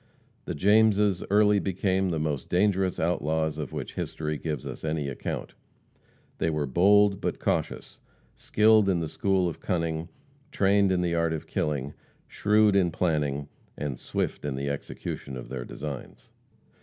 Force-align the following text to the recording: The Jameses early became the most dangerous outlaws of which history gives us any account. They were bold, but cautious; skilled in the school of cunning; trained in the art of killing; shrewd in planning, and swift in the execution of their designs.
The 0.45 0.55
Jameses 0.55 1.23
early 1.29 1.59
became 1.59 2.09
the 2.09 2.17
most 2.17 2.49
dangerous 2.49 2.99
outlaws 2.99 3.59
of 3.59 3.71
which 3.71 3.93
history 3.93 4.35
gives 4.35 4.65
us 4.65 4.83
any 4.83 5.07
account. 5.09 5.53
They 6.39 6.49
were 6.49 6.65
bold, 6.65 7.21
but 7.21 7.37
cautious; 7.37 7.99
skilled 8.33 8.89
in 8.89 8.99
the 8.99 9.07
school 9.07 9.47
of 9.47 9.59
cunning; 9.59 10.09
trained 10.51 10.91
in 10.91 11.01
the 11.01 11.13
art 11.13 11.33
of 11.33 11.45
killing; 11.45 11.93
shrewd 12.27 12.75
in 12.75 12.89
planning, 12.89 13.47
and 13.77 13.99
swift 13.99 14.43
in 14.43 14.55
the 14.55 14.69
execution 14.71 15.37
of 15.37 15.49
their 15.49 15.65
designs. 15.65 16.31